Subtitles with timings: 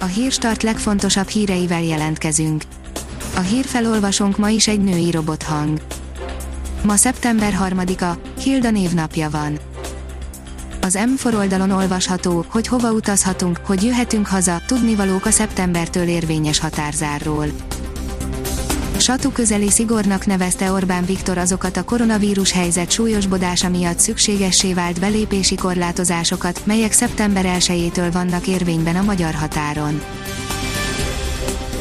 [0.00, 2.62] A hírstart legfontosabb híreivel jelentkezünk.
[3.36, 5.80] A hírfelolvasónk ma is egy női robothang.
[6.82, 9.58] Ma szeptember 3-a, Hilda névnapja van.
[10.80, 17.46] Az M4 oldalon olvasható, hogy hova utazhatunk, hogy jöhetünk haza, tudnivalók a szeptembertől érvényes határzárról.
[18.98, 25.54] Satu közeli szigornak nevezte Orbán Viktor azokat a koronavírus helyzet súlyosbodása miatt szükségessé vált belépési
[25.54, 30.02] korlátozásokat, melyek szeptember 1-től vannak érvényben a magyar határon.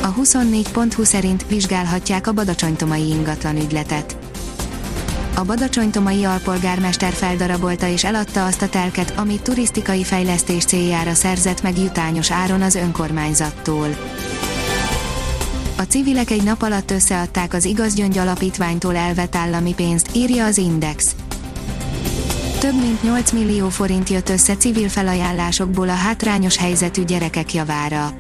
[0.02, 4.18] A 24.20 szerint vizsgálhatják a badacsonytomai ingatlan ügyletet.
[5.36, 11.78] A badacsonytomai alpolgármester feldarabolta és eladta azt a telket, amit turisztikai fejlesztés céljára szerzett meg
[11.78, 13.88] jutányos áron az önkormányzattól.
[15.80, 20.58] A civilek egy nap alatt összeadták az Igaz Gyöngy Alapítványtól elvett állami pénzt, írja az
[20.58, 21.16] Index.
[22.60, 28.14] Több mint 8 millió forint jött össze civil felajánlásokból a hátrányos helyzetű gyerekek javára.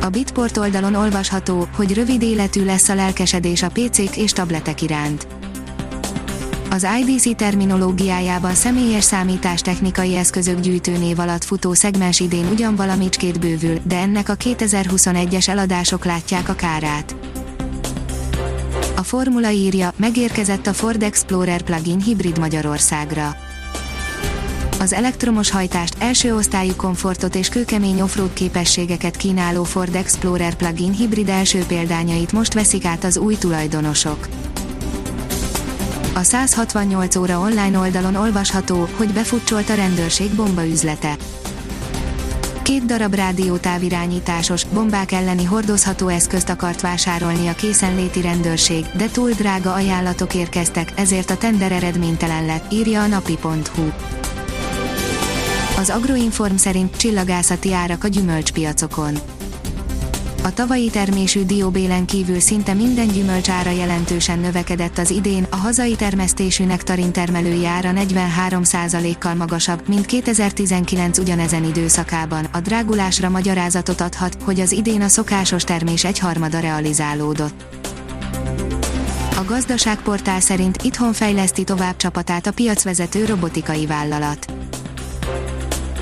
[0.00, 5.26] A Bitport oldalon olvasható, hogy rövid életű lesz a lelkesedés a PC-k és tabletek iránt.
[6.70, 13.96] Az IDC terminológiájában személyes számítástechnikai eszközök gyűjtőnév alatt futó szegmens idén ugyan valamicskét bővül, de
[13.96, 17.16] ennek a 2021-es eladások látják a kárát.
[18.96, 23.36] A formula írja, megérkezett a Ford Explorer plug-in hibrid Magyarországra.
[24.80, 31.28] Az elektromos hajtást, első osztályú komfortot és kőkemény offroad képességeket kínáló Ford Explorer plug-in hibrid
[31.28, 34.28] első példányait most veszik át az új tulajdonosok.
[36.16, 41.16] A 168 óra online oldalon olvasható, hogy befutcsolt a rendőrség bombaüzlete.
[42.62, 49.72] Két darab rádiótávirányításos, bombák elleni hordozható eszközt akart vásárolni a készenléti rendőrség, de túl drága
[49.72, 53.90] ajánlatok érkeztek, ezért a tender eredménytelen lett, írja a napi.hu.
[55.78, 59.18] Az Agroinform szerint csillagászati árak a gyümölcspiacokon
[60.46, 65.96] a tavalyi termésű dióbélen kívül szinte minden gyümölcs ára jelentősen növekedett az idén, a hazai
[65.96, 72.44] termesztésű nektarin termelői ára 43%-kal magasabb, mint 2019 ugyanezen időszakában.
[72.52, 77.64] A drágulásra magyarázatot adhat, hogy az idén a szokásos termés egyharmada realizálódott.
[79.36, 84.55] A gazdaságportál szerint itthon fejleszti tovább csapatát a piacvezető robotikai vállalat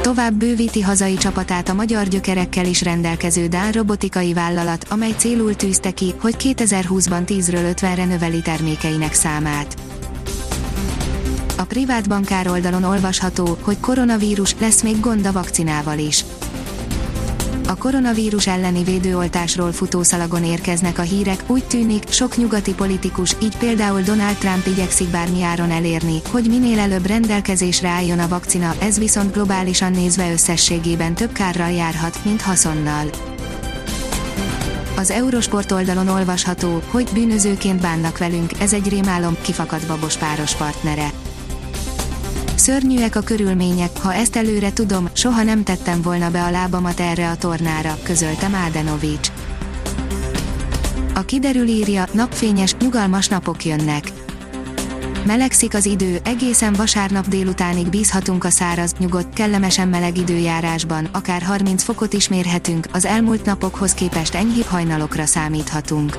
[0.04, 5.90] Tovább bővíti hazai csapatát a magyar gyökerekkel is rendelkező Dán robotikai vállalat, amely célul tűzte
[5.90, 9.74] ki, hogy 2020-ban 10-ről 50-re növeli termékeinek számát.
[11.56, 16.24] A privát bankár oldalon olvasható, hogy koronavírus lesz még gond a vakcinával is
[17.68, 24.00] a koronavírus elleni védőoltásról futószalagon érkeznek a hírek, úgy tűnik, sok nyugati politikus, így például
[24.00, 29.32] Donald Trump igyekszik bármi áron elérni, hogy minél előbb rendelkezésre álljon a vakcina, ez viszont
[29.32, 33.10] globálisan nézve összességében több kárral járhat, mint haszonnal.
[34.96, 41.12] Az Eurosport oldalon olvasható, hogy bűnözőként bánnak velünk, ez egy rémálom, kifakadt babos páros partnere.
[42.64, 47.30] Szörnyűek a körülmények, ha ezt előre tudom, soha nem tettem volna be a lábamat erre
[47.30, 49.28] a tornára, közölte Mádenovics.
[51.14, 54.04] A kiderül írja, napfényes, nyugalmas napok jönnek.
[55.26, 61.82] Melegszik az idő, egészen vasárnap délutánig bízhatunk a száraz, nyugodt, kellemesen meleg időjárásban, akár 30
[61.82, 66.18] fokot is mérhetünk, az elmúlt napokhoz képest enyhébb hajnalokra számíthatunk.